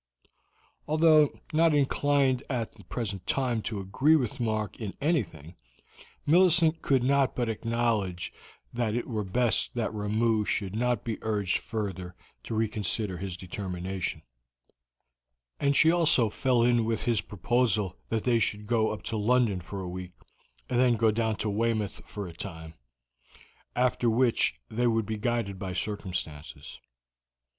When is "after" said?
23.75-24.09